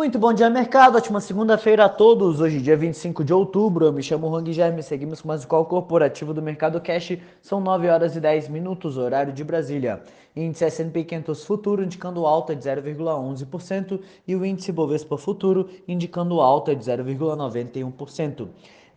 [0.00, 0.96] Muito bom dia, mercado.
[0.96, 2.40] Ótima segunda-feira a todos.
[2.40, 3.84] Hoje, dia 25 de outubro.
[3.84, 4.82] Eu me chamo Hang Germe.
[4.82, 7.18] Seguimos com mais um corporativo do Mercado Cash.
[7.42, 10.02] São 9 horas e 10 minutos, horário de Brasília.
[10.34, 16.74] Índice S&P 500 Futuro indicando alta de 0,11% e o índice Bovespa Futuro indicando alta
[16.74, 18.48] de 0,91%.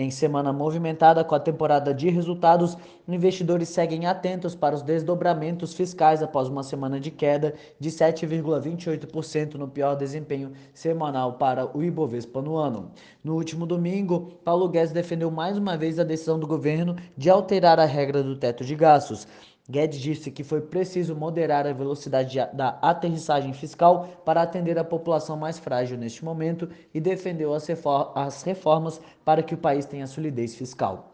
[0.00, 2.74] Em semana movimentada com a temporada de resultados,
[3.06, 9.68] investidores seguem atentos para os desdobramentos fiscais após uma semana de queda de 7,28% no
[9.68, 12.92] pior desempenho semanal para o Ibovespa no ano.
[13.22, 17.78] No último domingo, Paulo Guedes defendeu mais uma vez a decisão do governo de alterar
[17.78, 19.28] a regra do teto de gastos.
[19.70, 25.36] Guedes disse que foi preciso moderar a velocidade da aterrissagem fiscal para atender a população
[25.36, 31.12] mais frágil neste momento e defendeu as reformas para que o país tenha solidez fiscal.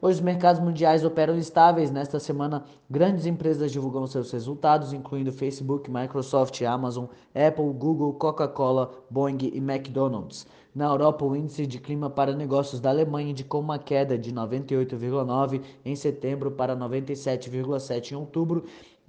[0.00, 1.90] Hoje os mercados mundiais operam estáveis.
[1.90, 9.38] Nesta semana, grandes empresas divulgam seus resultados, incluindo Facebook, Microsoft, Amazon, Apple, Google, Coca-Cola, Boeing
[9.54, 10.46] e McDonald's.
[10.74, 15.62] Na Europa, o índice de clima para negócios da Alemanha indicou uma queda de 98,9
[15.82, 18.64] em setembro para 97,7 em outubro,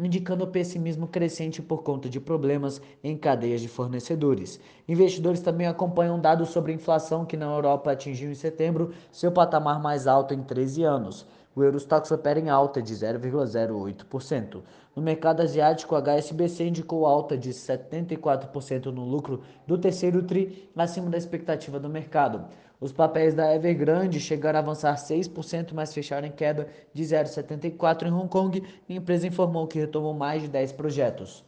[0.05, 4.59] indicando pessimismo crescente por conta de problemas em cadeias de fornecedores.
[4.87, 9.81] Investidores também acompanham dados sobre a inflação que na Europa atingiu em setembro seu patamar
[9.81, 11.25] mais alto em 13 anos.
[11.55, 14.61] O Eurostox opera em alta de 0,08%.
[14.95, 21.09] No mercado asiático, a HSBC indicou alta de 74% no lucro do terceiro TRI, acima
[21.09, 22.45] da expectativa do mercado.
[22.79, 28.11] Os papéis da Evergrande chegaram a avançar 6%, mas fecharam em queda de 0,74% em
[28.11, 28.63] Hong Kong.
[28.87, 31.43] A empresa informou que retomou mais de 10 projetos.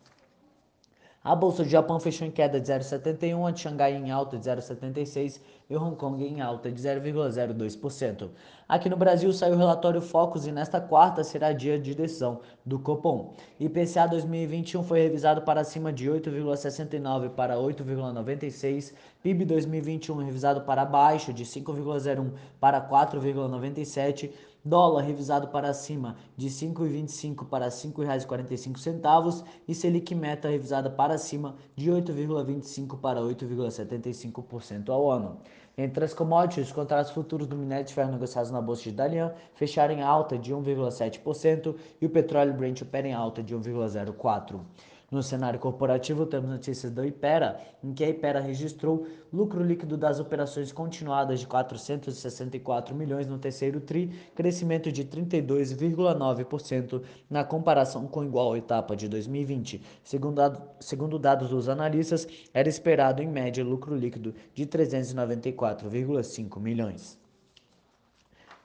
[1.24, 4.50] A bolsa do Japão fechou em queda de 0,71, a de Xangai em alta de
[4.50, 5.40] 0,76
[5.70, 8.30] e Hong Kong em alta de 0,02%.
[8.68, 12.80] Aqui no Brasil saiu o relatório Focus e nesta quarta será dia de decisão do
[12.80, 13.36] Copom.
[13.60, 21.32] IPCA 2021 foi revisado para cima de 8,69 para 8,96, PIB 2021 revisado para baixo
[21.32, 24.32] de 5,01 para 4,97
[24.64, 31.56] dólar revisado para cima de 5,25 para R$ 5,45 e Selic meta revisada para cima
[31.76, 35.40] de 8,25 para 8,75% ao ano.
[35.82, 39.32] Entre as commodities, os contratos futuros do minério de ferro negociados na bolsa de Dalian
[39.54, 44.60] fecharam em alta de 1,7% e o petróleo Brent opera em alta de 1,04%.
[45.12, 50.20] No cenário corporativo, temos notícias da Ipera, em que a Ipera registrou lucro líquido das
[50.20, 58.56] operações continuadas de 464 milhões no terceiro TRI, crescimento de 32,9% na comparação com igual
[58.56, 59.82] etapa de 2020.
[60.04, 60.42] Segundo,
[60.80, 67.29] segundo dados dos analistas, era esperado em média lucro líquido de 394,5 milhões.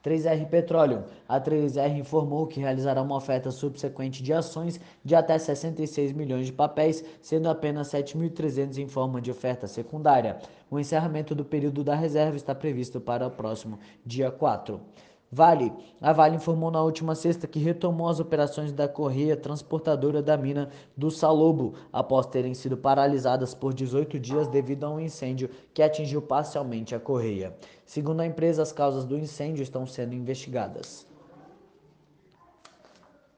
[0.04, 1.02] 3R Petroleum.
[1.26, 6.52] A 3R informou que realizará uma oferta subsequente de ações de até 66 milhões de
[6.52, 10.38] papéis, sendo apenas 7.300 em forma de oferta secundária.
[10.70, 14.80] O encerramento do período da reserva está previsto para o próximo dia 4.
[15.34, 15.72] Vale.
[16.00, 20.70] A Vale informou na última sexta que retomou as operações da Correia Transportadora da Mina
[20.96, 26.22] do Salobo, após terem sido paralisadas por 18 dias devido a um incêndio que atingiu
[26.22, 27.52] parcialmente a Correia.
[27.84, 31.04] Segundo a empresa, as causas do incêndio estão sendo investigadas.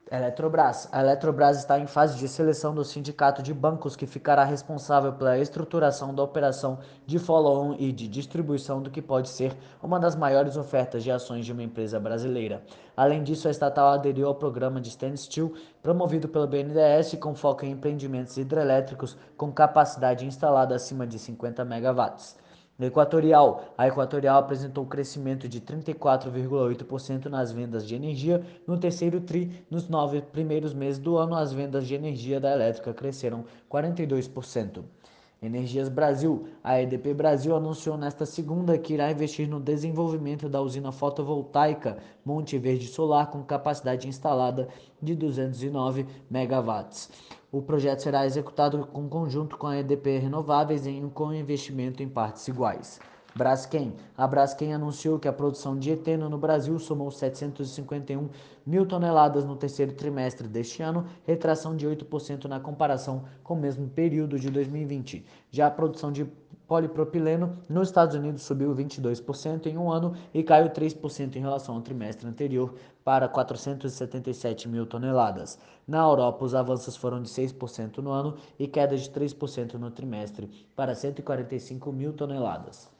[0.09, 0.87] Eletrobras.
[0.91, 5.37] A Eletrobras está em fase de seleção do sindicato de bancos que ficará responsável pela
[5.37, 10.55] estruturação da operação de follow-on e de distribuição do que pode ser uma das maiores
[10.55, 12.63] ofertas de ações de uma empresa brasileira.
[12.95, 15.53] Além disso, a estatal aderiu ao programa de standstill
[15.83, 22.46] promovido pelo BNDES com foco em empreendimentos hidrelétricos com capacidade instalada acima de 50 megawatts.
[22.85, 23.73] Equatorial.
[23.75, 29.65] A Equatorial apresentou um crescimento de 34,8% nas vendas de energia no terceiro TRI.
[29.69, 34.83] Nos nove primeiros meses do ano, as vendas de energia da elétrica cresceram 42%.
[35.41, 36.47] Energias Brasil.
[36.63, 42.57] A EDP Brasil anunciou nesta segunda que irá investir no desenvolvimento da usina fotovoltaica Monte
[42.57, 44.67] Verde Solar com capacidade instalada
[45.01, 47.09] de 209 megawatts.
[47.51, 52.47] O projeto será executado em conjunto com a EDP Renováveis em com investimento em partes
[52.47, 52.99] iguais.
[53.37, 53.93] Braskem.
[54.17, 58.29] A Braskem anunciou que a produção de eteno no Brasil somou 751
[58.65, 63.87] mil toneladas no terceiro trimestre deste ano, retração de 8% na comparação com o mesmo
[63.87, 65.23] período de 2020.
[65.51, 66.25] Já a produção de
[66.67, 71.81] polipropileno nos Estados Unidos subiu 22% em um ano e caiu 3% em relação ao
[71.81, 72.73] trimestre anterior
[73.03, 75.59] para 477 mil toneladas.
[75.87, 80.49] Na Europa, os avanços foram de 6% no ano e queda de 3% no trimestre
[80.75, 82.96] para 145 mil toneladas.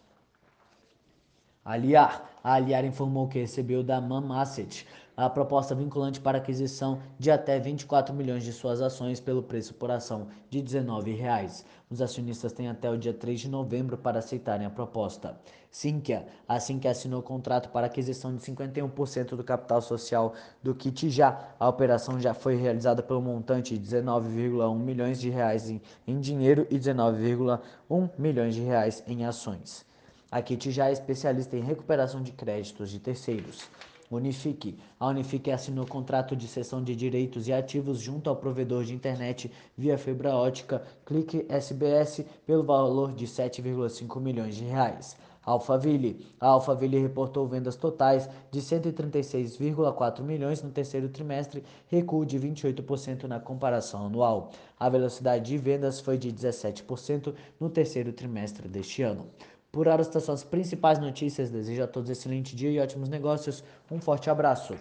[1.68, 2.30] Aliar.
[2.42, 4.88] A Aliar informou que recebeu da MAM Asset
[5.18, 9.92] a proposta vinculante para aquisição de até 24 milhões de suas ações pelo preço por
[9.92, 11.66] ação de 19 reais.
[11.90, 15.38] Os acionistas têm até o dia 3 de novembro para aceitarem a proposta.
[15.70, 16.26] Sinqia.
[16.48, 20.34] A Sinqia assinou contrato para aquisição de 51% do capital social
[20.64, 21.50] do Kitijá.
[21.60, 25.70] A operação já foi realizada pelo montante de 19,1 milhões de reais
[26.08, 29.87] em dinheiro e 19,1 milhões de reais em ações.
[30.30, 33.70] A Kitijá é especialista em recuperação de créditos de terceiros.
[34.12, 34.78] Unifique.
[35.00, 39.50] A Unifique assinou contrato de cessão de direitos e ativos junto ao provedor de internet
[39.78, 45.16] via fibra ótica Clique SBS pelo valor de 7,5 milhões de reais.
[45.46, 46.26] Alphaville.
[46.42, 53.40] A Alphaville reportou vendas totais de 136,4 milhões no terceiro trimestre, recuo de 28% na
[53.40, 54.52] comparação anual.
[54.78, 59.26] A velocidade de vendas foi de 17% no terceiro trimestre deste ano.
[59.78, 61.52] Por hora, estas principais notícias.
[61.52, 63.64] Desejo a todos excelente dia e ótimos negócios.
[63.92, 64.74] Um forte abraço.